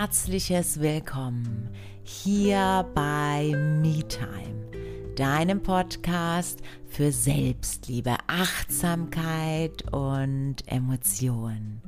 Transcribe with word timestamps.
herzliches 0.00 0.80
Willkommen 0.80 1.68
hier 2.04 2.86
bei 2.94 3.52
MeTime, 3.82 5.12
deinem 5.14 5.62
Podcast 5.62 6.60
für 6.88 7.12
Selbstliebe, 7.12 8.16
Achtsamkeit 8.26 9.92
und 9.92 10.56
Emotionen. 10.64 11.82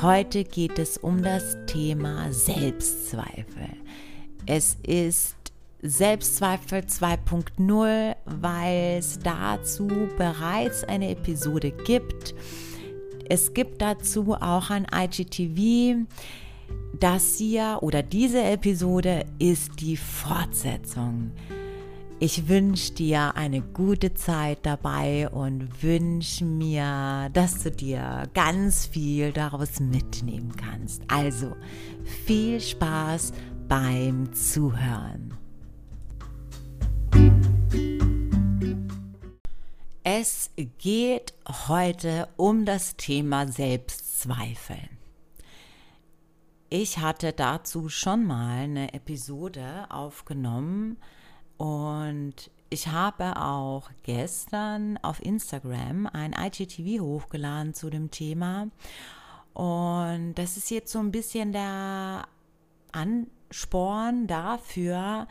Heute 0.00 0.44
geht 0.44 0.78
es 0.78 0.96
um 0.96 1.24
das 1.24 1.56
Thema 1.66 2.32
Selbstzweifel. 2.32 3.70
Es 4.46 4.76
ist 4.84 5.34
Selbstzweifel 5.82 6.82
2.0, 6.82 8.14
weil 8.26 8.98
es 8.98 9.18
dazu 9.18 9.88
bereits 10.16 10.84
eine 10.84 11.10
Episode 11.10 11.72
gibt. 11.72 12.32
Es 13.28 13.52
gibt 13.54 13.82
dazu 13.82 14.34
auch 14.34 14.70
ein 14.70 14.86
IGTV. 14.94 16.06
Das 16.98 17.36
hier 17.36 17.78
oder 17.82 18.02
diese 18.02 18.42
Episode 18.42 19.26
ist 19.38 19.80
die 19.80 19.96
Fortsetzung. 19.96 21.32
Ich 22.18 22.48
wünsche 22.48 22.94
dir 22.94 23.36
eine 23.36 23.60
gute 23.60 24.14
Zeit 24.14 24.60
dabei 24.62 25.28
und 25.28 25.82
wünsche 25.82 26.46
mir, 26.46 27.28
dass 27.34 27.62
du 27.62 27.70
dir 27.70 28.22
ganz 28.32 28.86
viel 28.86 29.32
daraus 29.32 29.80
mitnehmen 29.80 30.56
kannst. 30.56 31.02
Also 31.08 31.54
viel 32.24 32.58
Spaß 32.58 33.32
beim 33.68 34.32
Zuhören. 34.32 35.34
Es 40.02 40.50
geht 40.78 41.34
heute 41.68 42.28
um 42.36 42.64
das 42.64 42.96
Thema 42.96 43.46
Selbstzweifel. 43.46 44.95
Ich 46.68 46.98
hatte 46.98 47.32
dazu 47.32 47.88
schon 47.88 48.26
mal 48.26 48.64
eine 48.64 48.92
Episode 48.92 49.86
aufgenommen 49.88 50.96
und 51.58 52.50
ich 52.70 52.88
habe 52.88 53.40
auch 53.40 53.88
gestern 54.02 54.98
auf 55.02 55.24
Instagram 55.24 56.08
ein 56.08 56.32
IGTV 56.32 57.00
hochgeladen 57.00 57.72
zu 57.72 57.88
dem 57.88 58.10
Thema. 58.10 58.66
Und 59.54 60.34
das 60.34 60.56
ist 60.56 60.72
jetzt 60.72 60.90
so 60.90 60.98
ein 60.98 61.12
bisschen 61.12 61.52
der 61.52 62.26
Ansporn 62.90 64.26
dafür, 64.26 65.28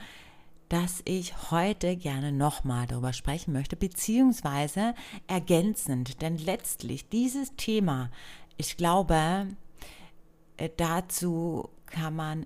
dass 0.70 1.02
ich 1.03 1.52
heute 1.52 1.97
gerne 1.97 2.31
nochmal 2.31 2.88
darüber 2.88 3.11
sprechen 3.11 3.52
möchte, 3.52 3.75
beziehungsweise 3.75 4.95
ergänzend. 5.27 6.22
Denn 6.22 6.38
letztlich 6.38 7.09
dieses 7.09 7.58
Thema, 7.58 8.09
ich 8.55 8.77
glaube, 8.77 9.47
dazu 10.78 11.70
kann 11.86 12.16
man 12.16 12.45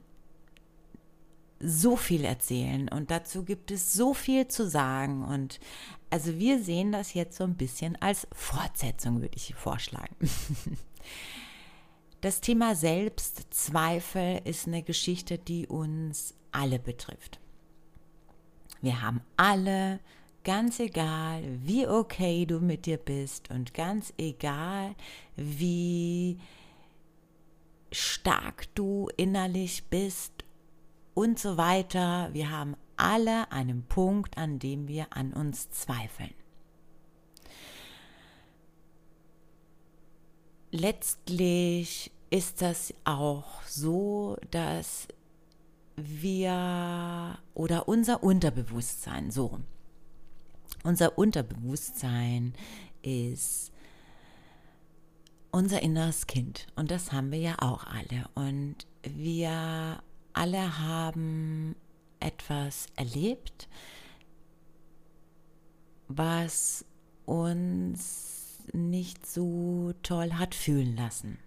so 1.60 1.98
viel 1.98 2.24
erzählen 2.24 2.88
und 2.90 3.12
dazu 3.12 3.44
gibt 3.44 3.70
es 3.72 3.94
so 3.94 4.14
viel 4.14 4.48
zu 4.48 4.68
sagen 4.70 5.26
und 5.26 5.60
also 6.10 6.40
wir 6.40 6.64
sehen 6.64 6.92
das 6.92 7.14
jetzt 7.14 7.38
so 7.38 7.44
ein 7.44 7.56
bisschen 7.56 8.02
als 8.02 8.28
Fortsetzung, 8.32 9.22
würde 9.22 9.36
ich 9.36 9.54
vorschlagen. 9.56 10.16
Das 12.22 12.42
Thema 12.42 12.76
Selbstzweifel 12.76 14.42
ist 14.44 14.68
eine 14.68 14.84
Geschichte, 14.84 15.38
die 15.38 15.68
uns 15.68 16.34
alle 16.52 16.78
betrifft. 16.78 17.40
Wir 18.82 19.02
haben 19.02 19.22
alle, 19.38 20.02
ganz 20.44 20.82
egal, 20.82 21.44
wie 21.64 21.88
okay 21.88 22.46
du 22.46 22.60
mit 22.60 22.86
dir 22.88 22.98
bist 22.98 23.50
und 23.52 23.74
ganz 23.74 24.14
egal, 24.18 24.96
wie 25.38 26.40
stark 27.92 28.73
du 28.76 29.09
innerlich 29.18 29.86
bist 29.90 30.34
und 31.13 31.40
so 31.40 31.58
weiter. 31.58 32.30
Wir 32.34 32.50
haben 32.50 32.75
alle 32.97 33.52
einen 33.52 33.84
Punkt, 33.84 34.38
an 34.38 34.59
dem 34.59 34.88
wir 34.88 35.08
an 35.12 35.34
uns 35.34 35.69
zweifeln. 35.72 36.34
Letztlich 40.72 42.12
ist 42.30 42.62
das 42.62 42.94
auch 43.03 43.63
so, 43.63 44.38
dass 44.52 45.08
wir 45.96 47.40
oder 47.53 47.88
unser 47.88 48.24
Unterbewusstsein, 48.24 49.31
so, 49.31 49.59
unser 50.84 51.18
Unterbewusstsein 51.18 52.53
ist 53.02 53.72
unser 55.52 55.82
inneres 55.82 56.28
Kind. 56.28 56.68
Und 56.76 56.92
das 56.92 57.12
haben 57.12 57.32
wir 57.32 57.40
ja 57.40 57.56
auch 57.60 57.86
alle. 57.86 58.30
Und 58.36 58.76
wir 59.04 60.02
alle 60.34 60.80
haben 60.80 61.76
etwas 62.20 62.88
erlebt, 62.96 63.68
was 66.08 66.86
uns 67.26 68.58
nicht 68.74 69.26
so 69.26 69.94
toll 70.04 70.34
hat 70.34 70.54
fühlen 70.54 70.96
lassen. 70.96 71.40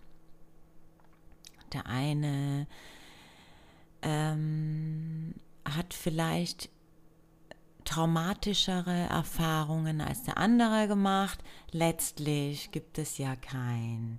Der 1.72 1.86
eine 1.86 2.66
ähm, 4.02 5.34
hat 5.64 5.94
vielleicht 5.94 6.70
traumatischere 7.92 9.06
Erfahrungen 9.10 10.00
als 10.00 10.22
der 10.22 10.38
andere 10.38 10.88
gemacht. 10.88 11.38
Letztlich 11.72 12.70
gibt 12.70 12.96
es 12.96 13.18
ja 13.18 13.36
kein 13.36 14.18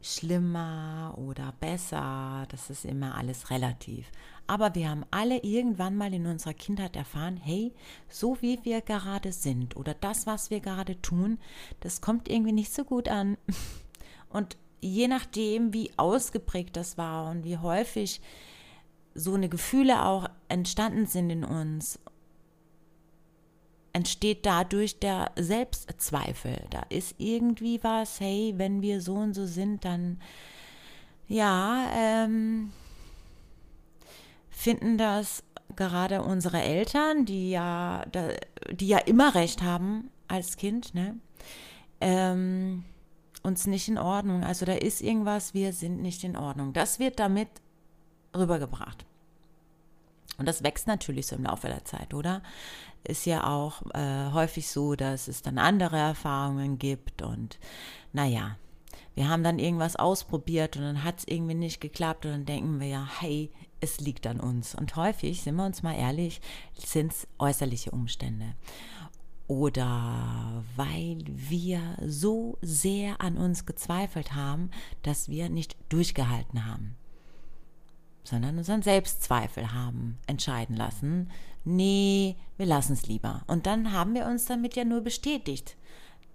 schlimmer 0.00 1.14
oder 1.16 1.54
besser, 1.60 2.46
das 2.48 2.70
ist 2.70 2.84
immer 2.84 3.14
alles 3.14 3.50
relativ. 3.50 4.10
Aber 4.48 4.74
wir 4.74 4.88
haben 4.90 5.04
alle 5.12 5.38
irgendwann 5.44 5.96
mal 5.96 6.12
in 6.12 6.26
unserer 6.26 6.54
Kindheit 6.54 6.96
erfahren, 6.96 7.36
hey, 7.36 7.72
so 8.08 8.36
wie 8.40 8.58
wir 8.64 8.80
gerade 8.80 9.30
sind 9.30 9.76
oder 9.76 9.94
das, 9.94 10.26
was 10.26 10.50
wir 10.50 10.58
gerade 10.58 11.00
tun, 11.00 11.38
das 11.78 12.00
kommt 12.00 12.28
irgendwie 12.28 12.52
nicht 12.52 12.74
so 12.74 12.82
gut 12.82 13.08
an. 13.08 13.36
Und 14.28 14.56
je 14.80 15.06
nachdem, 15.06 15.72
wie 15.72 15.92
ausgeprägt 15.96 16.76
das 16.76 16.98
war 16.98 17.30
und 17.30 17.44
wie 17.44 17.56
häufig 17.58 18.20
so 19.14 19.34
eine 19.34 19.48
Gefühle 19.48 20.04
auch 20.04 20.28
entstanden 20.48 21.06
sind 21.06 21.30
in 21.30 21.44
uns 21.44 21.98
entsteht 23.92 24.46
dadurch 24.46 24.98
der 24.98 25.32
Selbstzweifel. 25.36 26.66
Da 26.70 26.82
ist 26.88 27.14
irgendwie 27.18 27.82
was, 27.82 28.20
hey, 28.20 28.54
wenn 28.56 28.82
wir 28.82 29.00
so 29.00 29.14
und 29.14 29.34
so 29.34 29.46
sind, 29.46 29.84
dann 29.84 30.20
ja, 31.26 31.90
ähm, 31.94 32.72
finden 34.50 34.98
das 34.98 35.44
gerade 35.76 36.22
unsere 36.22 36.60
Eltern, 36.62 37.24
die 37.24 37.50
ja, 37.50 38.04
die 38.70 38.88
ja 38.88 38.98
immer 38.98 39.34
recht 39.34 39.62
haben 39.62 40.10
als 40.26 40.56
Kind, 40.56 40.94
ne? 40.94 41.18
Ähm, 42.00 42.84
uns 43.42 43.66
nicht 43.66 43.88
in 43.88 43.98
Ordnung. 43.98 44.44
Also 44.44 44.66
da 44.66 44.72
ist 44.72 45.00
irgendwas, 45.00 45.54
wir 45.54 45.72
sind 45.72 46.02
nicht 46.02 46.24
in 46.24 46.36
Ordnung. 46.36 46.72
Das 46.72 46.98
wird 46.98 47.18
damit 47.18 47.48
rübergebracht. 48.36 49.04
Und 50.38 50.46
das 50.46 50.62
wächst 50.62 50.86
natürlich 50.86 51.26
so 51.26 51.36
im 51.36 51.44
Laufe 51.44 51.66
der 51.66 51.84
Zeit, 51.84 52.14
oder? 52.14 52.42
Ist 53.04 53.26
ja 53.26 53.46
auch 53.46 53.82
äh, 53.92 54.30
häufig 54.32 54.68
so, 54.68 54.94
dass 54.94 55.28
es 55.28 55.42
dann 55.42 55.58
andere 55.58 55.96
Erfahrungen 55.96 56.78
gibt 56.78 57.22
und 57.22 57.58
naja, 58.12 58.56
wir 59.14 59.28
haben 59.28 59.42
dann 59.42 59.58
irgendwas 59.58 59.96
ausprobiert 59.96 60.76
und 60.76 60.82
dann 60.82 61.02
hat 61.02 61.18
es 61.18 61.24
irgendwie 61.26 61.54
nicht 61.54 61.80
geklappt 61.80 62.24
und 62.24 62.32
dann 62.32 62.44
denken 62.44 62.78
wir 62.78 62.86
ja, 62.86 63.08
hey, 63.18 63.50
es 63.80 63.98
liegt 63.98 64.28
an 64.28 64.38
uns. 64.38 64.76
Und 64.76 64.94
häufig, 64.94 65.42
sind 65.42 65.56
wir 65.56 65.66
uns 65.66 65.82
mal 65.82 65.96
ehrlich, 65.96 66.40
sind 66.74 67.12
es 67.12 67.26
äußerliche 67.38 67.90
Umstände. 67.90 68.54
Oder 69.48 70.62
weil 70.76 71.18
wir 71.26 71.80
so 72.06 72.58
sehr 72.60 73.20
an 73.20 73.36
uns 73.36 73.66
gezweifelt 73.66 74.34
haben, 74.34 74.70
dass 75.02 75.28
wir 75.28 75.48
nicht 75.48 75.76
durchgehalten 75.88 76.66
haben 76.66 76.96
sondern 78.28 78.58
unseren 78.58 78.82
Selbstzweifel 78.82 79.72
haben 79.72 80.18
entscheiden 80.26 80.76
lassen. 80.76 81.30
Nee, 81.64 82.36
wir 82.56 82.66
lassen 82.66 82.92
es 82.92 83.06
lieber. 83.06 83.42
Und 83.46 83.66
dann 83.66 83.92
haben 83.92 84.14
wir 84.14 84.26
uns 84.26 84.46
damit 84.46 84.76
ja 84.76 84.84
nur 84.84 85.00
bestätigt. 85.00 85.76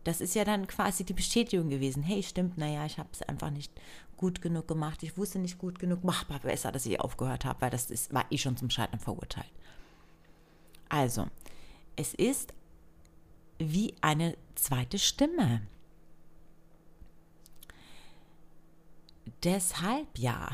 Das 0.03 0.19
ist 0.19 0.35
ja 0.35 0.43
dann 0.43 0.67
quasi 0.67 1.05
die 1.05 1.13
Bestätigung 1.13 1.69
gewesen. 1.69 2.03
Hey, 2.03 2.23
stimmt, 2.23 2.57
naja, 2.57 2.85
ich 2.85 2.97
habe 2.97 3.09
es 3.13 3.21
einfach 3.21 3.51
nicht 3.51 3.71
gut 4.17 4.41
genug 4.41 4.67
gemacht. 4.67 5.01
Ich 5.03 5.17
wusste 5.17 5.39
nicht 5.39 5.57
gut 5.57 5.79
genug. 5.79 6.03
Machbar 6.03 6.39
besser, 6.39 6.71
dass 6.71 6.85
ich 6.85 6.99
aufgehört 6.99 7.45
habe, 7.45 7.61
weil 7.61 7.69
das 7.69 7.89
ist, 7.89 8.13
war 8.13 8.25
eh 8.29 8.37
schon 8.37 8.57
zum 8.57 8.69
Scheitern 8.69 8.99
verurteilt. 8.99 9.51
Also, 10.89 11.27
es 11.95 12.13
ist 12.13 12.53
wie 13.59 13.93
eine 14.01 14.35
zweite 14.55 14.99
Stimme. 14.99 15.61
Deshalb 19.43 20.17
ja. 20.17 20.49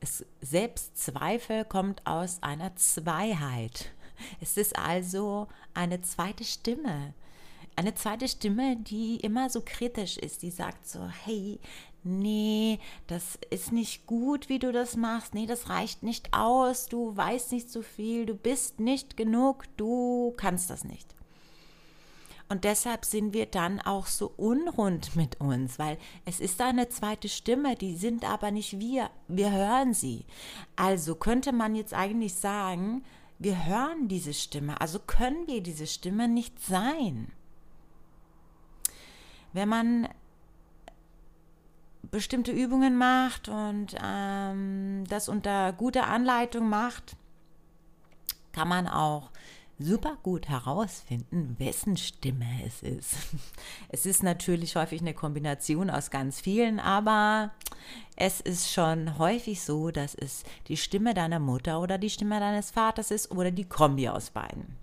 Es, 0.00 0.24
Selbstzweifel 0.40 1.64
kommt 1.64 2.06
aus 2.06 2.42
einer 2.42 2.74
Zweiheit. 2.76 3.92
Es 4.40 4.56
ist 4.56 4.78
also 4.78 5.48
eine 5.74 6.02
zweite 6.02 6.44
Stimme. 6.44 7.14
Eine 7.76 7.94
zweite 7.94 8.28
Stimme, 8.28 8.76
die 8.76 9.16
immer 9.16 9.48
so 9.48 9.62
kritisch 9.64 10.18
ist, 10.18 10.42
die 10.42 10.50
sagt 10.50 10.86
so, 10.86 11.08
hey, 11.24 11.58
nee, 12.02 12.78
das 13.06 13.38
ist 13.50 13.72
nicht 13.72 14.06
gut, 14.06 14.48
wie 14.48 14.58
du 14.58 14.72
das 14.72 14.96
machst, 14.96 15.34
nee, 15.34 15.46
das 15.46 15.68
reicht 15.68 16.02
nicht 16.02 16.34
aus, 16.34 16.86
du 16.86 17.16
weißt 17.16 17.52
nicht 17.52 17.70
so 17.70 17.82
viel, 17.82 18.26
du 18.26 18.34
bist 18.34 18.80
nicht 18.80 19.16
genug, 19.16 19.64
du 19.76 20.34
kannst 20.36 20.68
das 20.68 20.84
nicht. 20.84 21.14
Und 22.50 22.64
deshalb 22.64 23.04
sind 23.04 23.32
wir 23.32 23.46
dann 23.46 23.80
auch 23.80 24.06
so 24.06 24.32
unrund 24.36 25.14
mit 25.14 25.40
uns, 25.40 25.78
weil 25.78 25.98
es 26.24 26.40
ist 26.40 26.60
eine 26.60 26.88
zweite 26.88 27.28
Stimme, 27.28 27.76
die 27.76 27.96
sind 27.96 28.28
aber 28.28 28.50
nicht 28.50 28.80
wir, 28.80 29.08
wir 29.28 29.52
hören 29.52 29.94
sie. 29.94 30.24
Also 30.74 31.14
könnte 31.14 31.52
man 31.52 31.76
jetzt 31.76 31.94
eigentlich 31.94 32.34
sagen, 32.34 33.04
wir 33.38 33.66
hören 33.66 34.08
diese 34.08 34.34
Stimme, 34.34 34.80
also 34.80 34.98
können 34.98 35.46
wir 35.46 35.62
diese 35.62 35.86
Stimme 35.86 36.26
nicht 36.26 36.60
sein. 36.60 37.30
Wenn 39.52 39.68
man 39.68 40.08
bestimmte 42.10 42.50
Übungen 42.50 42.96
macht 42.98 43.48
und 43.48 43.94
ähm, 44.02 45.04
das 45.08 45.28
unter 45.28 45.72
guter 45.72 46.08
Anleitung 46.08 46.68
macht, 46.68 47.16
kann 48.50 48.66
man 48.66 48.88
auch 48.88 49.30
super 49.80 50.18
gut 50.22 50.48
herausfinden, 50.48 51.56
wessen 51.58 51.96
Stimme 51.96 52.46
es 52.66 52.82
ist. 52.82 53.16
Es 53.88 54.06
ist 54.06 54.22
natürlich 54.22 54.76
häufig 54.76 55.00
eine 55.00 55.14
Kombination 55.14 55.90
aus 55.90 56.10
ganz 56.10 56.40
vielen, 56.40 56.78
aber 56.78 57.50
es 58.14 58.40
ist 58.40 58.70
schon 58.70 59.18
häufig 59.18 59.62
so, 59.62 59.90
dass 59.90 60.14
es 60.14 60.44
die 60.68 60.76
Stimme 60.76 61.14
deiner 61.14 61.40
Mutter 61.40 61.80
oder 61.80 61.98
die 61.98 62.10
Stimme 62.10 62.38
deines 62.38 62.70
Vaters 62.70 63.10
ist 63.10 63.30
oder 63.32 63.50
die 63.50 63.64
Kombi 63.64 64.08
aus 64.08 64.30
beiden. 64.30 64.76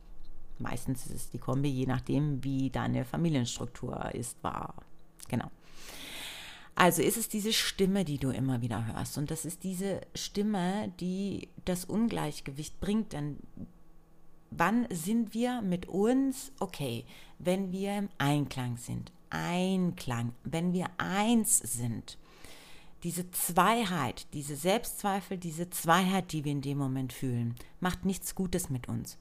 Meistens 0.59 1.05
ist 1.05 1.15
es 1.15 1.29
die 1.29 1.37
Kombi, 1.37 1.69
je 1.69 1.85
nachdem, 1.85 2.43
wie 2.43 2.69
deine 2.69 3.05
Familienstruktur 3.05 4.13
ist, 4.13 4.43
war. 4.43 4.73
Genau. 5.29 5.49
Also 6.75 7.01
ist 7.01 7.17
es 7.17 7.29
diese 7.29 7.53
Stimme, 7.53 8.05
die 8.05 8.17
du 8.17 8.29
immer 8.29 8.61
wieder 8.61 8.85
hörst. 8.87 9.17
Und 9.17 9.31
das 9.31 9.45
ist 9.45 9.63
diese 9.63 10.01
Stimme, 10.15 10.93
die 10.99 11.49
das 11.65 11.85
Ungleichgewicht 11.85 12.79
bringt. 12.79 13.13
Denn 13.13 13.37
wann 14.51 14.87
sind 14.89 15.33
wir 15.33 15.61
mit 15.61 15.87
uns 15.87 16.51
okay, 16.59 17.05
wenn 17.39 17.71
wir 17.71 17.97
im 17.97 18.09
Einklang 18.17 18.77
sind? 18.77 19.11
Einklang, 19.29 20.33
wenn 20.43 20.73
wir 20.73 20.87
eins 20.97 21.57
sind. 21.59 22.17
Diese 23.03 23.29
Zweiheit, 23.31 24.27
diese 24.33 24.55
Selbstzweifel, 24.55 25.37
diese 25.37 25.69
Zweiheit, 25.69 26.31
die 26.31 26.43
wir 26.43 26.51
in 26.51 26.61
dem 26.61 26.77
Moment 26.77 27.13
fühlen, 27.13 27.55
macht 27.79 28.05
nichts 28.05 28.33
Gutes 28.33 28.69
mit 28.69 28.87
uns. 28.87 29.17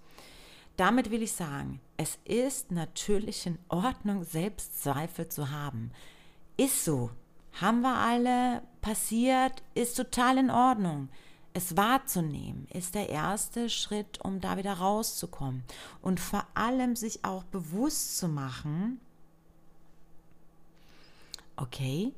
Damit 0.76 1.10
will 1.10 1.22
ich 1.22 1.32
sagen, 1.32 1.80
es 1.96 2.18
ist 2.24 2.70
natürlich 2.70 3.46
in 3.46 3.58
Ordnung, 3.68 4.24
Selbstzweifel 4.24 5.28
zu 5.28 5.50
haben. 5.50 5.90
Ist 6.56 6.84
so, 6.84 7.10
haben 7.60 7.80
wir 7.80 7.94
alle 7.94 8.62
passiert, 8.82 9.62
ist 9.74 9.96
total 9.96 10.38
in 10.38 10.50
Ordnung. 10.50 11.08
Es 11.56 11.74
wahrzunehmen 11.74 12.68
ist 12.68 12.94
der 12.94 13.08
erste 13.08 13.70
Schritt, 13.70 14.20
um 14.22 14.42
da 14.42 14.58
wieder 14.58 14.74
rauszukommen. 14.74 15.64
Und 16.02 16.20
vor 16.20 16.46
allem 16.52 16.96
sich 16.96 17.24
auch 17.24 17.44
bewusst 17.44 18.18
zu 18.18 18.28
machen, 18.28 19.00
okay, 21.56 22.12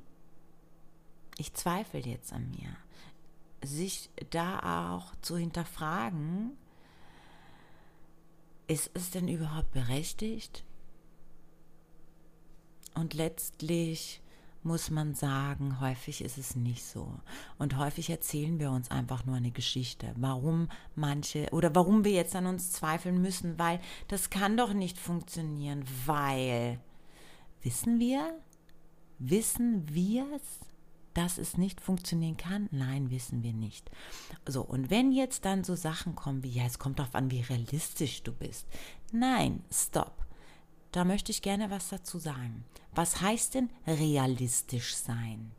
ich 1.37 1.55
zweifle 1.55 2.01
jetzt 2.01 2.33
an 2.33 2.51
mir. 2.51 2.77
Sich 3.63 4.11
da 4.31 4.97
auch 4.99 5.15
zu 5.23 5.37
hinterfragen, 5.37 6.59
ist 8.67 8.91
es 8.95 9.13
denn 9.13 9.29
überhaupt 9.29 9.71
berechtigt? 9.71 10.65
Und 12.95 13.15
letztlich 13.15 14.21
muss 14.63 14.91
man 14.91 15.15
sagen, 15.15 15.81
häufig 15.81 16.23
ist 16.23 16.39
es 16.39 16.57
nicht 16.57 16.85
so. 16.85 17.13
Und 17.59 17.77
häufig 17.77 18.11
erzählen 18.11 18.59
wir 18.59 18.71
uns 18.71 18.91
einfach 18.91 19.25
nur 19.25 19.37
eine 19.37 19.51
Geschichte, 19.51 20.13
warum 20.17 20.69
manche 20.95 21.49
oder 21.53 21.75
warum 21.75 22.05
wir 22.05 22.13
jetzt 22.13 22.35
an 22.37 22.47
uns 22.47 22.73
zweifeln 22.73 23.21
müssen, 23.23 23.59
weil 23.59 23.81
das 24.09 24.31
kann 24.31 24.57
doch 24.57 24.73
nicht 24.73 24.99
funktionieren, 24.99 25.85
weil 26.07 26.81
wissen 27.63 27.99
wir, 27.99 28.39
wissen 29.19 29.89
wir 29.89 30.27
es, 30.35 30.61
dass 31.15 31.39
es 31.39 31.57
nicht 31.57 31.81
funktionieren 31.81 32.37
kann? 32.37 32.69
Nein, 32.71 33.11
wissen 33.11 33.43
wir 33.43 33.53
nicht. 33.53 33.91
So, 34.47 34.63
und 34.63 34.91
wenn 34.91 35.11
jetzt 35.11 35.45
dann 35.45 35.65
so 35.65 35.75
Sachen 35.75 36.15
kommen 36.15 36.43
wie, 36.45 36.51
ja, 36.51 36.65
es 36.65 36.79
kommt 36.79 36.99
darauf 36.99 37.15
an, 37.15 37.31
wie 37.31 37.41
realistisch 37.41 38.23
du 38.23 38.33
bist. 38.33 38.67
Nein, 39.13 39.65
stopp. 39.73 40.28
Da 40.93 41.05
möchte 41.05 41.31
ich 41.33 41.43
gerne 41.43 41.71
was 41.71 41.91
dazu 41.91 42.19
sagen. 42.19 42.65
Was 42.95 43.21
heißt 43.21 43.55
denn 43.55 43.71
realistisch 43.87 44.95
sein? 44.97 45.53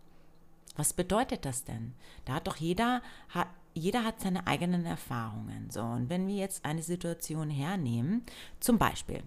Was 0.75 0.93
bedeutet 0.93 1.45
das 1.45 1.63
denn? 1.63 1.93
Da 2.25 2.35
hat 2.35 2.47
doch 2.47 2.55
jeder, 2.55 3.01
jeder 3.73 4.03
hat 4.03 4.21
seine 4.21 4.47
eigenen 4.47 4.85
Erfahrungen. 4.85 5.69
So, 5.69 5.81
und 5.81 6.09
wenn 6.09 6.27
wir 6.27 6.35
jetzt 6.35 6.65
eine 6.65 6.81
Situation 6.81 7.49
hernehmen, 7.49 8.23
zum 8.59 8.77
Beispiel, 8.77 9.23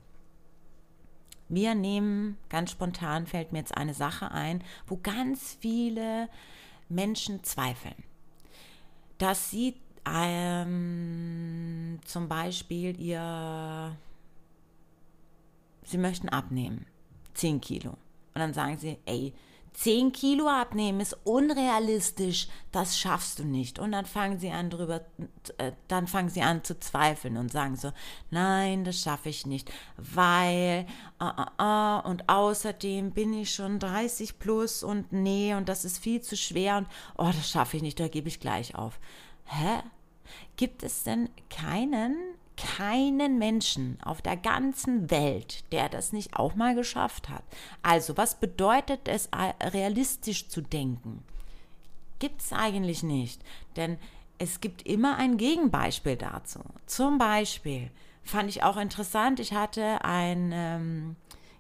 wir 1.49 1.75
nehmen, 1.75 2.39
ganz 2.49 2.71
spontan 2.71 3.27
fällt 3.27 3.53
mir 3.53 3.59
jetzt 3.59 3.77
eine 3.77 3.95
Sache 3.95 4.31
ein, 4.31 4.65
wo 4.87 4.97
ganz 4.97 5.59
viele 5.61 6.29
Menschen 6.89 7.45
zweifeln. 7.45 8.03
Dass 9.19 9.51
sie 9.51 9.77
ähm, 10.07 12.01
zum 12.05 12.29
Beispiel 12.29 12.99
ihr 12.99 13.97
sie 15.85 15.99
möchten 15.99 16.29
abnehmen. 16.29 16.87
10 17.35 17.61
Kilo. 17.61 17.91
Und 17.91 18.41
dann 18.41 18.55
sagen 18.55 18.79
sie, 18.79 18.99
ey, 19.07 19.35
10 19.75 20.13
Kilo 20.13 20.49
abnehmen 20.49 21.01
ist 21.01 21.17
unrealistisch, 21.25 22.49
das 22.73 22.99
schaffst 22.99 23.39
du 23.39 23.45
nicht. 23.45 23.79
Und 23.79 23.93
dann 23.93 24.05
fangen 24.05 24.39
sie 24.39 24.51
an 24.51 24.69
drüber, 24.69 25.01
äh, 25.59 25.73
dann 25.89 26.07
fangen 26.07 26.29
sie 26.29 26.43
an 26.43 26.63
zu 26.63 26.79
zweifeln 26.79 27.37
und 27.39 27.51
sagen 27.51 27.77
so, 27.77 27.93
nein, 28.31 28.85
das 28.85 29.01
schaffe 29.01 29.31
ich 29.31 29.47
nicht, 29.47 29.73
weil, 29.97 30.87
uh, 31.21 31.25
uh, 31.25 31.63
uh, 31.63 32.09
und 32.09 32.29
außerdem 32.29 33.13
bin 33.13 33.33
ich 33.33 33.55
schon 33.55 33.79
30 33.79 34.39
plus 34.39 34.83
und 34.83 35.13
nee, 35.13 35.55
und 35.55 35.69
das 35.69 35.85
ist 35.85 35.99
viel 35.99 36.21
zu 36.21 36.37
schwer 36.37 36.77
und, 36.79 36.87
oh, 37.17 37.31
das 37.35 37.51
schaffe 37.51 37.79
ich 37.79 37.83
nicht, 37.83 37.99
da 37.99 38.09
gebe 38.09 38.29
ich 38.29 38.41
gleich 38.41 38.75
auf. 38.75 39.01
Hä? 39.45 39.81
Gibt 40.57 40.83
es 40.83 41.03
denn 41.03 41.31
keinen 41.49 42.17
keinen 42.63 43.39
Menschen 43.39 43.99
auf 44.05 44.23
der 44.23 44.37
ganzen 44.37 45.11
Welt, 45.11 45.65
der 45.73 45.89
das 45.89 46.13
nicht 46.13 46.37
auch 46.37 46.55
mal 46.55 46.75
geschafft 46.75 47.29
hat. 47.29 47.43
Also, 47.83 48.17
was 48.17 48.37
bedeutet 48.39 49.09
es, 49.09 49.29
realistisch 49.61 50.49
zu 50.49 50.61
denken? 50.61 51.25
Gibt 52.19 52.41
es 52.41 52.53
eigentlich 52.53 53.03
nicht, 53.03 53.43
denn 53.77 53.99
es 54.39 54.61
gibt 54.61 54.83
immer 54.83 55.17
ein 55.17 55.37
Gegenbeispiel 55.39 56.17
dazu. 56.17 56.61
Zum 56.87 57.19
Beispiel 57.19 57.91
fand 58.23 58.49
ich 58.49 58.63
auch 58.63 58.77
interessant, 58.77 59.41
ich 59.41 59.53
hatte 59.53 60.05
ein 60.05 60.51
ähm, 60.55 61.17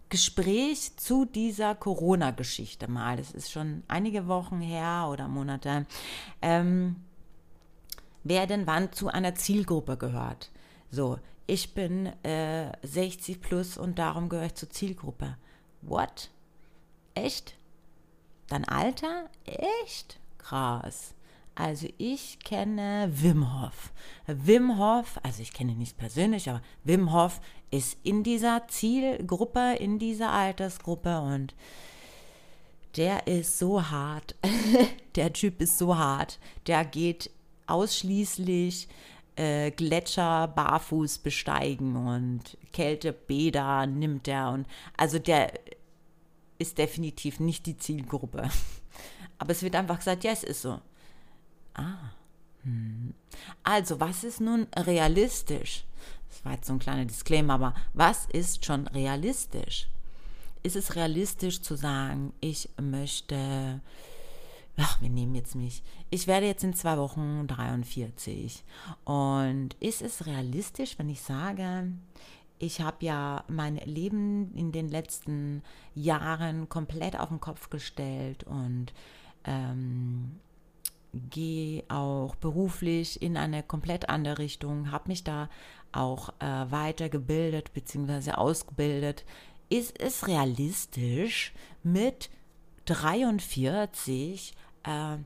Gespräch 0.09 0.97
zu 0.97 1.25
dieser 1.25 1.75
Corona-Geschichte 1.75 2.89
mal. 2.89 3.17
Das 3.17 3.33
ist 3.33 3.51
schon 3.51 3.83
einige 3.89 4.29
Wochen 4.29 4.61
her 4.61 5.09
oder 5.11 5.27
Monate. 5.27 5.87
Ähm, 6.41 6.97
wer 8.23 8.47
denn 8.47 8.67
wann 8.69 8.93
zu 8.93 9.09
einer 9.09 9.35
Zielgruppe 9.35 9.97
gehört. 9.97 10.51
So, 10.95 11.19
ich 11.47 11.73
bin 11.73 12.07
äh, 12.23 12.71
60 12.83 13.41
plus 13.41 13.79
und 13.79 13.99
darum 13.99 14.29
gehöre 14.29 14.47
ich 14.47 14.55
zur 14.55 14.69
Zielgruppe. 14.69 15.39
What? 15.81 16.31
Echt? 17.15 17.57
Dein 18.49 18.69
Alter? 18.69 19.31
Echt? 19.47 20.21
Krass. 20.37 21.15
Also 21.55 21.89
ich 21.97 22.41
kenne 22.41 23.11
Wim 23.11 23.63
Hof. 23.63 23.93
Wim 24.27 24.79
Hof, 24.79 25.19
also 25.23 25.41
ich 25.41 25.55
kenne 25.55 25.73
ihn 25.73 25.79
nicht 25.79 25.97
persönlich, 25.97 26.51
aber 26.51 26.61
Wim 26.85 27.11
Hof 27.11 27.41
ist 27.71 27.97
in 28.03 28.23
dieser 28.23 28.69
Zielgruppe, 28.69 29.77
in 29.79 29.99
dieser 29.99 30.31
Altersgruppe 30.31 31.21
und 31.21 31.55
der 32.99 33.27
ist 33.27 33.59
so 33.59 33.83
hart. 33.91 34.35
der 35.17 35.33
Typ 35.33 35.63
ist 35.63 35.79
so 35.79 35.97
hart. 35.97 36.39
Der 36.67 36.85
geht 36.85 37.31
ausschließlich 37.67 38.89
äh, 39.37 39.71
Gletscher 39.71 40.49
barfuß 40.49 41.19
besteigen 41.19 41.97
und 41.97 42.57
Kältebäder 42.73 43.87
nimmt 43.87 44.29
er 44.29 44.51
und 44.51 44.67
also 44.97 45.19
der 45.19 45.53
ist 46.59 46.79
definitiv 46.79 47.41
nicht 47.41 47.67
die 47.67 47.77
Zielgruppe. 47.77 48.49
Aber 49.39 49.51
es 49.51 49.63
wird 49.63 49.75
einfach 49.75 49.99
gesagt, 49.99 50.25
ja, 50.25 50.31
es 50.31 50.45
ist 50.45 50.63
so. 50.63 50.81
Ah. 51.75 52.11
Hm. 52.63 53.15
Also, 53.65 53.99
was 53.99 54.23
ist 54.23 54.41
nun 54.41 54.69
realistisch? 54.77 55.85
Das 56.29 56.45
war 56.45 56.53
jetzt 56.53 56.67
so 56.67 56.75
ein 56.75 56.79
kleiner 56.79 57.05
Disclaimer, 57.05 57.55
aber 57.55 57.75
was 57.93 58.27
ist 58.27 58.65
schon 58.65 58.87
realistisch? 58.89 59.89
Ist 60.63 60.77
es 60.77 60.95
realistisch 60.95 61.61
zu 61.61 61.75
sagen, 61.75 62.33
ich 62.41 62.69
möchte 62.81 63.81
ach, 64.77 65.01
wir 65.01 65.11
nehmen 65.11 65.35
jetzt 65.35 65.55
mich. 65.55 65.83
Ich 66.11 66.27
werde 66.27 66.47
jetzt 66.47 66.65
in 66.65 66.75
zwei 66.75 66.97
Wochen 66.97 67.47
43. 67.47 68.65
Und 69.05 69.75
ist 69.81 70.03
es 70.03 70.27
realistisch, 70.27 70.99
wenn 70.99 71.09
ich 71.09 71.21
sage, 71.23 71.93
ich 72.59 72.81
habe 72.81 73.05
ja 73.05 73.45
mein 73.49 73.77
Leben 73.77 74.55
in 74.55 74.73
den 74.73 74.89
letzten 74.89 75.63
Jahren 75.95 76.69
komplett 76.69 77.19
auf 77.19 77.29
den 77.29 77.41
Kopf 77.41 77.71
gestellt 77.71 78.45
und 78.45 78.93
ähm, 79.45 80.39
gehe 81.13 81.85
auch 81.89 82.37
beruflich 82.37 83.21
in 83.21 83.37
eine 83.37 83.63
komplett 83.63 84.09
andere 84.09 84.39
Richtung, 84.39 84.93
habe 84.93 85.09
mich 85.09 85.25
da 85.25 85.49
auch 85.91 86.31
äh, 86.39 86.71
weitergebildet 86.71 87.73
bzw. 87.75 88.33
ausgebildet. 88.33 89.25
Ist 89.69 90.01
es 90.01 90.27
realistisch 90.29 91.53
mit 91.83 92.31
43 92.85 94.55
äh, 94.85 95.19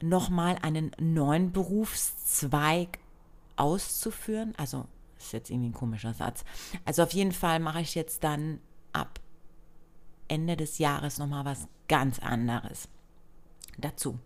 nochmal 0.00 0.58
einen 0.62 0.92
neuen 0.98 1.52
Berufszweig 1.52 2.98
auszuführen? 3.56 4.54
Also 4.56 4.86
ist 5.18 5.32
jetzt 5.32 5.50
irgendwie 5.50 5.70
ein 5.70 5.74
komischer 5.74 6.14
Satz. 6.14 6.44
Also 6.84 7.02
auf 7.02 7.12
jeden 7.12 7.32
Fall 7.32 7.60
mache 7.60 7.80
ich 7.80 7.94
jetzt 7.94 8.22
dann 8.24 8.60
ab 8.92 9.20
Ende 10.28 10.56
des 10.56 10.78
Jahres 10.78 11.18
nochmal 11.18 11.44
was 11.44 11.66
ganz 11.88 12.18
anderes 12.18 12.88
dazu. 13.78 14.18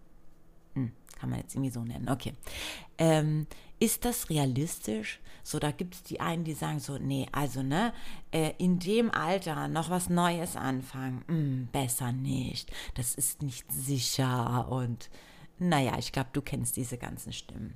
Hm, 0.75 0.93
kann 1.19 1.31
man 1.31 1.41
jetzt 1.41 1.55
irgendwie 1.55 1.71
so 1.71 1.83
nennen. 1.83 2.09
Okay. 2.09 2.35
Ähm, 2.99 3.47
ist 3.79 4.05
das 4.05 4.31
realistisch? 4.31 5.21
So, 5.43 5.59
da 5.59 5.73
gibt 5.73 5.95
es 5.95 6.03
die 6.05 6.21
einen, 6.21 6.45
die 6.45 6.55
sagen 6.55 6.79
so, 6.79 6.99
nee, 6.99 7.27
also 7.33 7.63
ne, 7.63 7.93
äh, 8.31 8.53
in 8.59 8.79
dem 8.79 9.11
Alter 9.11 9.67
noch 9.67 9.91
was 9.91 10.09
Neues 10.09 10.57
anfangen, 10.57 11.25
mh, 11.27 11.35
hm, 11.35 11.69
besser 11.73 12.13
nicht. 12.13 12.71
Das 12.95 13.15
ist 13.17 13.43
nicht 13.43 13.71
sicher 13.73 14.69
und 14.71 15.11
naja, 15.59 15.97
ich 15.99 16.13
glaube, 16.13 16.31
du 16.33 16.43
kennst 16.43 16.77
diese 16.77 16.97
ganzen 16.97 17.33
Stimmen. 17.33 17.75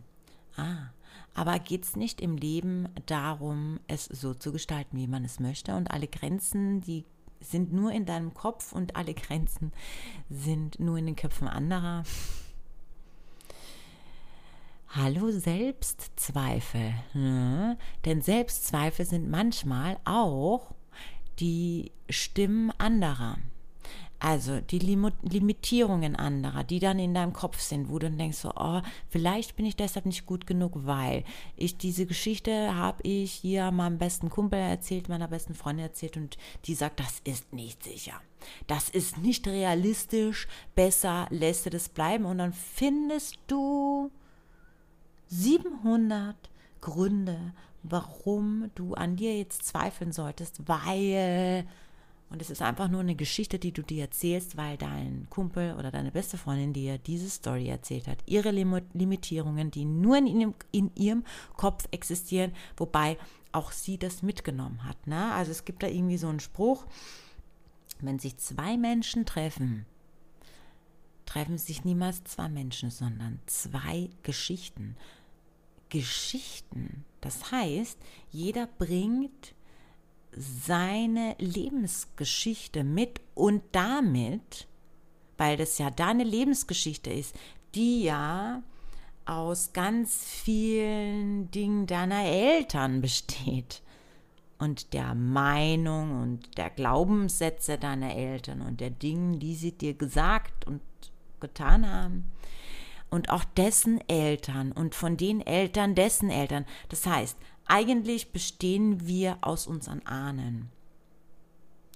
Ah, 0.56 0.90
aber 1.34 1.58
geht 1.58 1.84
es 1.84 1.96
nicht 1.96 2.20
im 2.20 2.36
Leben 2.36 2.88
darum, 3.06 3.80
es 3.88 4.06
so 4.06 4.32
zu 4.32 4.52
gestalten, 4.52 4.96
wie 4.96 5.06
man 5.06 5.24
es 5.24 5.38
möchte? 5.38 5.76
Und 5.76 5.90
alle 5.90 6.08
Grenzen, 6.08 6.80
die 6.80 7.04
sind 7.40 7.72
nur 7.72 7.92
in 7.92 8.06
deinem 8.06 8.32
Kopf 8.32 8.72
und 8.72 8.96
alle 8.96 9.12
Grenzen 9.12 9.72
sind 10.30 10.80
nur 10.80 10.98
in 10.98 11.06
den 11.06 11.16
Köpfen 11.16 11.48
anderer. 11.48 12.04
Hallo 14.98 15.30
Selbstzweifel. 15.30 16.94
Ne? 17.12 17.76
Denn 18.06 18.22
Selbstzweifel 18.22 19.04
sind 19.04 19.28
manchmal 19.28 19.98
auch 20.06 20.74
die 21.38 21.92
Stimmen 22.08 22.72
anderer. 22.78 23.36
Also 24.20 24.62
die 24.62 24.78
Lim 24.78 25.12
Limitierungen 25.20 26.16
anderer, 26.16 26.64
die 26.64 26.78
dann 26.78 26.98
in 26.98 27.12
deinem 27.12 27.34
Kopf 27.34 27.60
sind, 27.60 27.90
wo 27.90 27.98
du 27.98 28.08
dann 28.08 28.16
denkst, 28.16 28.38
so, 28.38 28.52
oh, 28.56 28.80
vielleicht 29.10 29.54
bin 29.56 29.66
ich 29.66 29.76
deshalb 29.76 30.06
nicht 30.06 30.24
gut 30.24 30.46
genug, 30.46 30.72
weil 30.86 31.24
ich 31.58 31.76
diese 31.76 32.06
Geschichte 32.06 32.74
habe 32.74 33.02
ich 33.02 33.32
hier 33.32 33.70
meinem 33.72 33.98
besten 33.98 34.30
Kumpel 34.30 34.58
erzählt, 34.58 35.10
meiner 35.10 35.28
besten 35.28 35.54
Freundin 35.54 35.84
erzählt 35.84 36.16
und 36.16 36.38
die 36.64 36.74
sagt, 36.74 37.00
das 37.00 37.20
ist 37.24 37.52
nicht 37.52 37.84
sicher. 37.84 38.18
Das 38.66 38.88
ist 38.88 39.18
nicht 39.18 39.46
realistisch, 39.46 40.48
besser 40.74 41.26
lässt 41.28 41.66
du 41.66 41.70
das 41.70 41.90
bleiben 41.90 42.24
und 42.24 42.38
dann 42.38 42.54
findest 42.54 43.36
du 43.46 44.10
700 45.28 46.36
Gründe, 46.80 47.52
warum 47.82 48.70
du 48.74 48.94
an 48.94 49.16
dir 49.16 49.36
jetzt 49.36 49.64
zweifeln 49.64 50.12
solltest, 50.12 50.68
weil 50.68 51.66
und 52.28 52.42
es 52.42 52.50
ist 52.50 52.60
einfach 52.60 52.88
nur 52.88 53.00
eine 53.00 53.14
Geschichte, 53.14 53.58
die 53.58 53.70
du 53.70 53.82
dir 53.82 54.02
erzählst, 54.02 54.56
weil 54.56 54.76
dein 54.76 55.28
Kumpel 55.30 55.76
oder 55.76 55.92
deine 55.92 56.10
beste 56.10 56.36
Freundin 56.36 56.72
dir 56.72 56.98
diese 56.98 57.30
Story 57.30 57.68
erzählt 57.68 58.08
hat. 58.08 58.18
Ihre 58.26 58.50
Limitierungen, 58.50 59.70
die 59.70 59.84
nur 59.84 60.16
in, 60.16 60.26
ihrem, 60.26 60.54
in 60.72 60.90
ihrem 60.96 61.24
Kopf 61.56 61.86
existieren, 61.92 62.52
wobei 62.76 63.16
auch 63.52 63.70
sie 63.70 63.96
das 63.96 64.22
mitgenommen 64.22 64.84
hat. 64.84 65.06
Ne? 65.06 65.32
Also 65.34 65.52
es 65.52 65.64
gibt 65.64 65.84
da 65.84 65.86
irgendwie 65.86 66.18
so 66.18 66.26
einen 66.26 66.40
Spruch, 66.40 66.86
wenn 68.00 68.18
sich 68.18 68.36
zwei 68.38 68.76
Menschen 68.76 69.24
treffen, 69.24 69.86
treffen 71.26 71.58
sich 71.58 71.84
niemals 71.84 72.24
zwei 72.24 72.48
Menschen, 72.48 72.90
sondern 72.90 73.38
zwei 73.46 74.10
Geschichten. 74.24 74.96
Geschichten. 75.88 77.04
Das 77.20 77.50
heißt, 77.50 77.98
jeder 78.30 78.66
bringt 78.78 79.54
seine 80.32 81.34
Lebensgeschichte 81.38 82.84
mit 82.84 83.20
und 83.34 83.62
damit, 83.72 84.66
weil 85.38 85.56
das 85.56 85.78
ja 85.78 85.90
deine 85.90 86.24
Lebensgeschichte 86.24 87.10
ist, 87.10 87.34
die 87.74 88.04
ja 88.04 88.62
aus 89.24 89.72
ganz 89.72 90.24
vielen 90.24 91.50
Dingen 91.50 91.86
deiner 91.86 92.24
Eltern 92.24 93.00
besteht 93.00 93.82
und 94.58 94.92
der 94.92 95.14
Meinung 95.14 96.22
und 96.22 96.56
der 96.58 96.70
Glaubenssätze 96.70 97.76
deiner 97.78 98.14
Eltern 98.14 98.62
und 98.62 98.80
der 98.80 98.90
Dinge, 98.90 99.38
die 99.38 99.54
sie 99.54 99.72
dir 99.72 99.94
gesagt 99.94 100.66
und 100.66 100.80
getan 101.40 101.90
haben 101.90 102.30
und 103.10 103.30
auch 103.30 103.44
dessen 103.44 104.00
Eltern 104.08 104.72
und 104.72 104.94
von 104.94 105.16
den 105.16 105.40
Eltern 105.40 105.94
dessen 105.94 106.30
Eltern. 106.30 106.64
Das 106.88 107.06
heißt, 107.06 107.36
eigentlich 107.66 108.32
bestehen 108.32 109.06
wir 109.06 109.38
aus 109.40 109.66
unseren 109.66 110.04
Ahnen. 110.06 110.70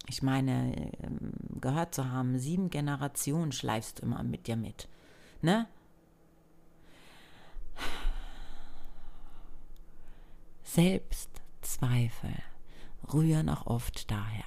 Ich 0.08 0.22
meine, 0.22 0.92
ähm, 1.02 1.32
gehört 1.60 1.94
zu 1.94 2.10
haben, 2.10 2.38
sieben 2.38 2.70
Generationen 2.70 3.52
schleifst 3.52 3.98
du 3.98 4.02
immer 4.02 4.22
mit 4.22 4.46
dir 4.46 4.56
mit. 4.56 4.88
Ne? 5.42 5.66
Selbstzweifel 10.64 12.34
rühren 13.12 13.48
auch 13.48 13.66
oft 13.66 14.10
daher 14.10 14.44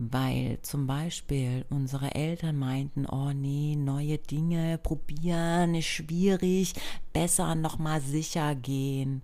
weil 0.00 0.60
zum 0.62 0.86
Beispiel 0.86 1.66
unsere 1.70 2.14
Eltern 2.14 2.56
meinten, 2.56 3.04
oh 3.04 3.32
nee, 3.32 3.74
neue 3.74 4.18
Dinge 4.18 4.78
probieren 4.78 5.74
ist 5.74 5.86
schwierig, 5.86 6.74
besser 7.12 7.56
nochmal 7.56 8.00
sicher 8.00 8.54
gehen. 8.54 9.22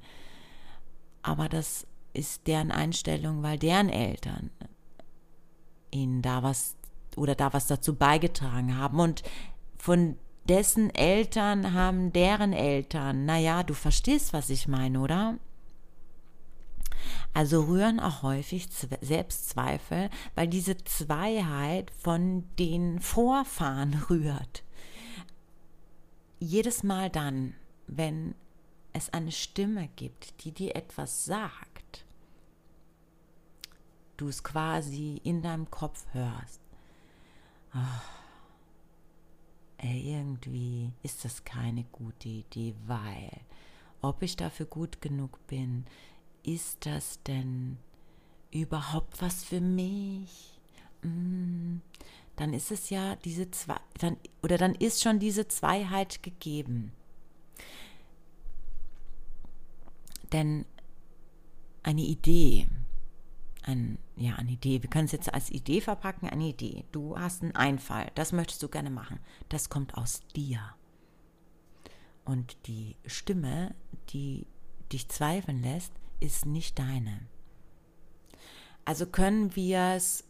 Aber 1.23 1.49
das 1.49 1.87
ist 2.13 2.49
deren 2.49 2.73
Einstellung, 2.73 3.45
weil 3.45 3.57
deren 3.57 3.89
Eltern 3.89 4.51
ihnen 5.93 6.23
da 6.23 6.43
was 6.43 6.77
oder 7.17 7.37
da 7.37 7.53
was 7.53 7.69
dazu 7.69 7.95
beigetragen 7.95 8.77
haben 8.77 8.99
und 8.99 9.23
von 9.79 10.17
dessen 10.49 10.93
Eltern 10.93 11.73
haben 11.73 12.13
deren 12.13 12.53
Eltern, 12.53 13.27
naja, 13.27 13.63
du 13.63 13.75
verstehst, 13.75 14.33
was 14.33 14.51
ich 14.51 14.67
meine, 14.67 14.99
oder? 14.99 15.39
Also 17.33 17.65
rühren 17.65 18.01
auch 18.01 18.23
häufig 18.23 18.69
Selbstzweifel, 19.01 20.11
weil 20.35 20.49
diese 20.49 20.77
Zweiheit 20.79 21.91
von 21.91 22.45
den 22.59 23.01
Vorfahren 23.01 23.95
rührt. 24.11 24.63
Jedes 26.39 26.83
Mal 26.83 27.11
dann, 27.11 27.55
wenn 27.87 28.35
es 28.93 29.13
eine 29.13 29.33
Stimme 29.33 29.89
gibt, 29.97 30.45
die 30.45 30.53
dir 30.53 30.77
etwas 30.77 31.25
sagt, 31.25 32.05
du 34.17 34.29
es 34.29 34.43
quasi 34.43 35.21
in 35.25 35.43
deinem 35.43 35.71
Kopf 35.71 36.07
hörst, 36.13 36.61
oh, 37.75 37.79
ey, 39.79 40.15
irgendwie 40.15 40.93
ist 41.03 41.25
das 41.25 41.45
keine 41.45 41.85
gute 41.85 42.29
Idee, 42.29 42.75
weil 42.87 43.31
ob 44.01 44.23
ich 44.23 44.37
dafür 44.37 44.67
gut 44.67 45.01
genug 45.01 45.45
bin, 45.47 45.85
ist 46.45 46.87
das 46.87 47.21
denn 47.25 47.79
überhaupt 48.51 49.21
was 49.21 49.45
für 49.45 49.61
mich? 49.61 50.61
Mm, 51.03 51.79
dann 52.37 52.53
ist 52.53 52.71
es 52.71 52.91
ja 52.91 53.17
diese 53.17 53.51
zwei, 53.51 53.77
dann, 53.99 54.17
oder 54.43 54.59
dann 54.59 54.75
ist 54.75 55.03
schon 55.03 55.19
diese 55.19 55.49
Zweiheit 55.49 56.23
gegeben. 56.23 56.93
Denn 60.33 60.67
eine 61.83 62.03
Idee, 62.03 62.67
ein, 63.63 63.99
ja, 64.17 64.35
eine 64.35 64.53
Idee, 64.53 64.83
wir 64.83 64.91
können 64.91 65.07
es 65.07 65.13
jetzt 65.13 65.33
als 65.33 65.51
Idee 65.51 65.81
verpacken, 65.81 66.29
eine 66.29 66.49
Idee. 66.49 66.85
Du 66.93 67.19
hast 67.19 67.43
einen 67.43 67.55
Einfall, 67.55 68.11
das 68.15 68.33
möchtest 68.33 68.63
du 68.63 68.69
gerne 68.69 68.91
machen. 68.91 69.21
Das 69.49 69.69
kommt 69.69 69.97
aus 69.97 70.23
dir. 70.35 70.61
Und 72.25 72.57
die 72.67 72.97
Stimme, 73.07 73.75
die 74.11 74.47
dich 74.93 75.09
zweifeln 75.09 75.63
lässt, 75.63 75.93
ist 76.25 76.47
nicht 76.47 76.79
deine. 76.79 77.21
Also 78.85 79.07
können 79.07 79.55
wir 79.55 79.95
es 79.97 80.25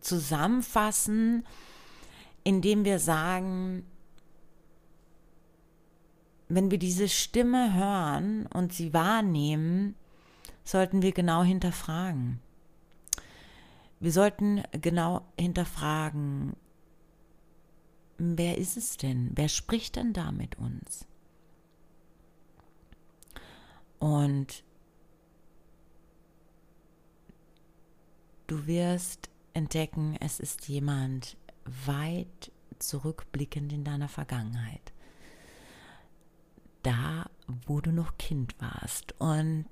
zusammenfassen, 0.00 1.44
indem 2.44 2.84
wir 2.84 2.98
sagen, 2.98 3.84
wenn 6.48 6.70
wir 6.70 6.78
diese 6.78 7.08
Stimme 7.08 7.74
hören 7.74 8.46
und 8.46 8.72
sie 8.72 8.92
wahrnehmen, 8.92 9.94
sollten 10.64 11.02
wir 11.02 11.12
genau 11.12 11.42
hinterfragen. 11.42 12.40
Wir 14.00 14.12
sollten 14.12 14.62
genau 14.72 15.22
hinterfragen, 15.38 16.56
wer 18.18 18.56
ist 18.58 18.76
es 18.76 18.96
denn? 18.96 19.30
Wer 19.34 19.48
spricht 19.48 19.96
denn 19.96 20.12
da 20.12 20.32
mit 20.32 20.58
uns? 20.58 21.06
Und 23.98 24.64
du 28.50 28.66
wirst 28.66 29.30
entdecken, 29.52 30.16
es 30.20 30.40
ist 30.40 30.68
jemand 30.68 31.36
weit 31.86 32.50
zurückblickend 32.78 33.72
in 33.72 33.84
deiner 33.84 34.08
Vergangenheit. 34.08 34.92
Da, 36.82 37.30
wo 37.66 37.80
du 37.80 37.92
noch 37.92 38.18
Kind 38.18 38.54
warst. 38.58 39.14
Und 39.20 39.66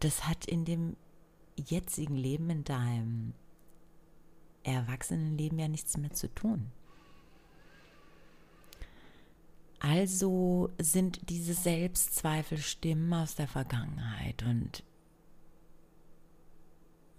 das 0.00 0.26
hat 0.26 0.46
in 0.46 0.64
dem 0.64 0.96
jetzigen 1.56 2.16
Leben, 2.16 2.50
in 2.50 2.64
deinem 2.64 3.34
Erwachsenenleben 4.64 5.58
ja 5.58 5.68
nichts 5.68 5.96
mehr 5.96 6.12
zu 6.12 6.32
tun. 6.34 6.72
Also 9.80 10.70
sind 10.80 11.30
diese 11.30 11.54
Selbstzweifel 11.54 12.58
Stimmen 12.58 13.12
aus 13.12 13.36
der 13.36 13.46
Vergangenheit 13.46 14.42
und 14.42 14.82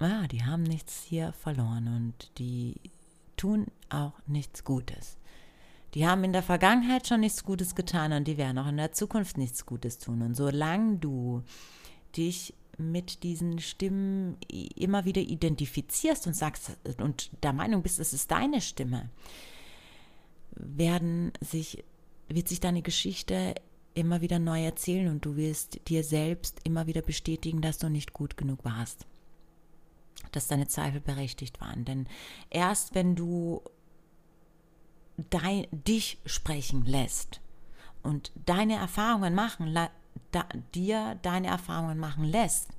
ja, 0.08 0.28
die 0.28 0.44
haben 0.44 0.64
nichts 0.64 1.04
hier 1.04 1.34
verloren 1.34 1.88
und 1.88 2.38
die 2.38 2.76
tun 3.36 3.68
auch 3.90 4.14
nichts 4.28 4.64
Gutes. 4.64 5.18
Die 5.94 6.08
haben 6.08 6.24
in 6.24 6.34
der 6.34 6.44
Vergangenheit 6.44 7.08
schon 7.08 7.22
nichts 7.22 7.44
Gutes 7.44 7.76
getan 7.76 8.14
und 8.14 8.28
die 8.28 8.38
werden 8.38 8.58
auch 8.60 8.68
in 8.68 8.78
der 8.78 8.92
Zukunft 8.92 9.38
nichts 9.38 9.66
Gutes 9.66 9.98
tun. 9.98 10.22
Und 10.22 10.36
solange 10.36 10.98
du 10.98 11.44
dich 12.16 12.54
mit 12.78 13.24
diesen 13.24 13.60
Stimmen 13.60 14.38
immer 14.76 15.04
wieder 15.06 15.22
identifizierst 15.22 16.28
und 16.28 16.36
sagst 16.36 16.78
und 17.00 17.32
der 17.44 17.54
Meinung 17.54 17.82
bist, 17.82 18.00
es 18.00 18.14
ist 18.14 18.32
deine 18.32 18.62
Stimme, 18.62 19.10
werden 20.52 21.34
sich, 21.42 21.84
wird 22.28 22.48
sich 22.48 22.60
deine 22.60 22.82
Geschichte 22.82 23.56
immer 23.96 24.22
wieder 24.22 24.40
neu 24.40 24.64
erzählen 24.64 25.10
und 25.10 25.26
du 25.26 25.36
wirst 25.36 25.90
dir 25.90 26.04
selbst 26.04 26.60
immer 26.64 26.88
wieder 26.88 27.02
bestätigen, 27.02 27.62
dass 27.62 27.80
du 27.80 27.90
nicht 27.90 28.14
gut 28.14 28.38
genug 28.38 28.64
warst 28.64 29.08
dass 30.32 30.48
deine 30.48 30.68
Zweifel 30.68 31.02
berechtigt 31.02 31.60
waren. 31.62 31.86
Denn 31.86 32.08
erst 32.50 32.96
wenn 32.96 33.16
du 33.16 33.62
dein, 35.30 35.68
dich 35.72 36.20
sprechen 36.26 36.86
lässt 36.86 37.42
und 38.04 38.32
deine 38.46 38.76
Erfahrungen 38.76 39.36
machen, 39.36 39.74
da, 40.32 40.44
dir 40.74 41.18
deine 41.22 41.48
Erfahrungen 41.48 41.98
machen 41.98 42.24
lässt, 42.24 42.70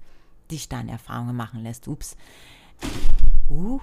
dich 0.51 0.69
deine 0.69 0.93
Erfahrungen 0.93 1.37
machen 1.37 1.63
lässt, 1.63 1.89
ups, 1.89 2.17
uh, 3.49 3.81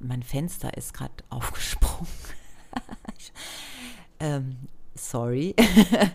mein 0.00 0.22
Fenster 0.22 0.76
ist 0.76 0.94
gerade 0.94 1.14
aufgesprungen. 1.30 2.08
ähm, 4.20 4.56
sorry. 4.94 5.54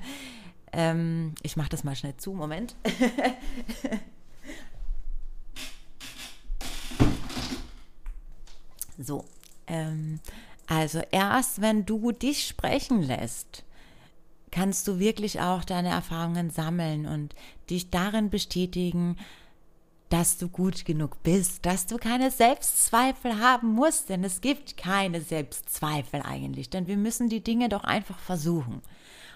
ähm, 0.74 1.34
ich 1.41 1.55
mache 1.55 1.69
das 1.69 1.84
mal 1.84 1.96
schnell 1.96 2.17
zu, 2.17 2.34
Moment. 2.34 2.75
So, 9.00 9.24
ähm, 9.68 10.20
also 10.68 11.01
erst 11.12 11.62
wenn 11.62 11.86
du 11.86 12.12
dich 12.12 12.48
sprechen 12.48 13.01
lässt, 13.01 13.63
kannst 14.51 14.88
du 14.88 15.00
wirklich 15.00 15.39
auch 15.39 15.63
deine 15.63 15.89
Erfahrungen 15.89 16.50
sammeln 16.50 17.06
und 17.06 17.34
dich 17.70 17.89
darin 17.89 18.29
bestätigen, 18.29 19.15
dass 20.10 20.38
du 20.38 20.50
gut 20.50 20.86
genug 20.86 21.22
bist, 21.24 21.65
dass 21.65 21.86
du 21.86 21.98
keine 21.98 22.32
Selbstzweifel 22.32 23.39
haben 23.39 23.70
musst, 23.70 24.10
denn 24.10 24.24
es 24.24 24.41
gibt 24.41 24.75
keine 24.75 25.22
Selbstzweifel 25.22 26.22
eigentlich, 26.24 26.70
denn 26.70 26.88
wir 26.88 26.98
müssen 26.98 27.29
die 27.29 27.44
Dinge 27.44 27.70
doch 27.70 27.84
einfach 27.84 28.18
versuchen 28.18 28.82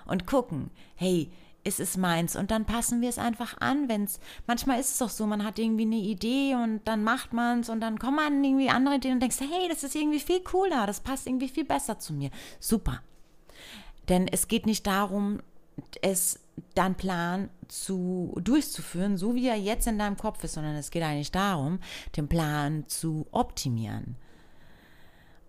und 0.06 0.26
gucken, 0.26 0.72
hey, 0.96 1.32
ist 1.64 1.80
es 1.80 1.98
meins 1.98 2.36
und 2.36 2.52
dann 2.52 2.66
passen 2.66 3.02
wir 3.02 3.10
es 3.10 3.18
einfach 3.18 3.60
an, 3.60 3.88
wenn 3.88 4.04
es 4.04 4.20
manchmal 4.48 4.80
ist 4.80 4.92
es 4.92 4.98
doch 4.98 5.10
so, 5.10 5.26
man 5.26 5.44
hat 5.44 5.60
irgendwie 5.60 5.86
eine 5.86 5.96
Idee 5.96 6.56
und 6.56 6.82
dann 6.86 7.04
macht 7.04 7.34
man 7.34 7.62
es 7.62 7.70
und 7.70 7.80
dann 7.80 8.00
kommen 8.00 8.18
man 8.18 8.44
irgendwie 8.44 8.70
andere 8.70 8.96
Ideen 8.96 9.14
und 9.14 9.20
denkst, 9.22 9.40
hey, 9.40 9.70
das 9.70 9.84
ist 9.84 9.96
irgendwie 9.96 10.20
viel 10.20 10.42
cooler, 10.42 10.86
das 10.86 11.00
passt 11.00 11.28
irgendwie 11.28 11.48
viel 11.48 11.66
besser 11.66 12.00
zu 12.00 12.14
mir. 12.14 12.30
Super. 12.60 13.02
Denn 14.10 14.28
es 14.28 14.48
geht 14.48 14.66
nicht 14.66 14.86
darum, 14.86 15.40
es 16.02 16.40
dein 16.76 16.96
Plan 16.96 17.50
zu 17.68 18.36
durchzuführen, 18.42 19.18
so 19.18 19.34
wie 19.36 19.48
er 19.48 19.56
jetzt 19.56 19.88
in 19.88 19.98
deinem 19.98 20.18
Kopf 20.18 20.44
ist, 20.44 20.54
sondern 20.54 20.76
es 20.76 20.92
geht 20.92 21.04
eigentlich 21.04 21.32
darum, 21.32 21.80
den 22.16 22.28
Plan 22.28 22.86
zu 22.88 23.26
optimieren. 23.32 24.16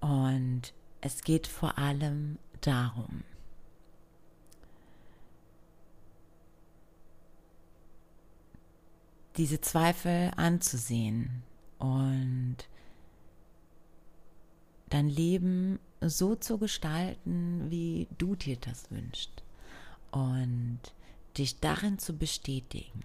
Und 0.00 0.72
es 1.00 1.22
geht 1.22 1.46
vor 1.46 1.78
allem 1.78 2.38
darum, 2.60 3.24
diese 9.36 9.60
Zweifel 9.60 10.30
anzusehen 10.36 11.42
und 11.78 12.56
dein 14.90 15.08
Leben 15.08 15.78
so 16.00 16.34
zu 16.36 16.58
gestalten, 16.58 17.70
wie 17.70 18.08
du 18.18 18.36
dir 18.36 18.56
das 18.56 18.90
wünschst. 18.90 19.42
Und 20.12 20.80
dich 21.36 21.58
darin 21.58 21.98
zu 21.98 22.16
bestätigen, 22.16 23.02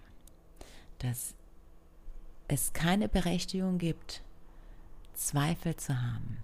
dass 1.00 1.34
es 2.48 2.74
keine 2.74 3.10
Berechtigung 3.10 3.80
gibt, 3.80 4.22
Zweifel 5.13 5.76
zu 5.76 5.96
haben. 6.00 6.44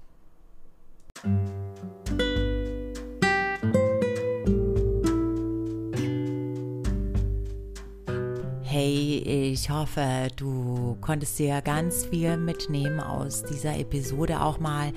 Hey, 8.77 9.53
ich 9.53 9.69
hoffe, 9.69 10.27
du 10.35 10.97
konntest 10.99 11.39
dir 11.39 11.61
ganz 11.61 12.03
viel 12.07 12.35
mitnehmen 12.35 12.99
aus 12.99 13.41
dieser 13.41 13.79
Episode, 13.79 14.41
auch 14.41 14.59
mal 14.59 14.91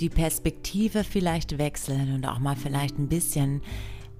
die 0.00 0.08
Perspektive 0.08 1.04
vielleicht 1.04 1.56
wechseln 1.56 2.12
und 2.12 2.26
auch 2.26 2.40
mal 2.40 2.56
vielleicht 2.56 2.98
ein 2.98 3.06
bisschen 3.06 3.62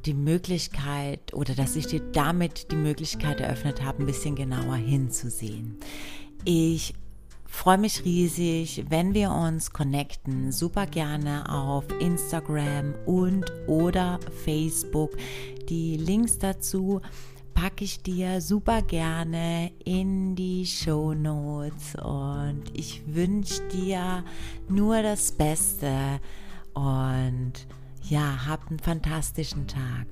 die 0.06 0.14
Möglichkeit 0.14 1.34
oder 1.34 1.56
dass 1.56 1.74
ich 1.74 1.88
dir 1.88 1.98
damit 2.12 2.70
die 2.70 2.76
Möglichkeit 2.76 3.40
eröffnet 3.40 3.82
habe, 3.82 4.04
ein 4.04 4.06
bisschen 4.06 4.36
genauer 4.36 4.76
hinzusehen. 4.76 5.80
Ich 6.44 6.94
freue 7.46 7.78
mich 7.78 8.04
riesig, 8.04 8.84
wenn 8.90 9.12
wir 9.12 9.32
uns 9.32 9.72
connecten. 9.72 10.52
Super 10.52 10.86
gerne 10.86 11.52
auf 11.52 11.84
Instagram 11.98 12.94
und 13.06 13.52
oder 13.66 14.20
Facebook. 14.44 15.16
Die 15.68 15.96
Links 15.96 16.38
dazu 16.38 17.00
packe 17.54 17.84
ich 17.84 18.02
dir 18.02 18.40
super 18.40 18.82
gerne 18.82 19.72
in 19.84 20.34
die 20.36 20.66
Show 20.66 21.14
Notes 21.14 21.94
und 21.96 22.64
ich 22.72 23.02
wünsche 23.06 23.62
dir 23.68 24.24
nur 24.68 25.02
das 25.02 25.32
Beste 25.32 26.20
und 26.74 27.52
ja, 28.08 28.46
hab 28.46 28.68
einen 28.68 28.78
fantastischen 28.78 29.66
Tag. 29.66 30.06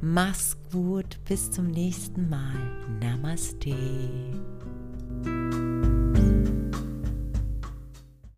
Mach's 0.00 0.56
gut, 0.72 1.18
bis 1.28 1.50
zum 1.50 1.68
nächsten 1.68 2.28
Mal. 2.28 2.54
Namaste. 3.00 3.76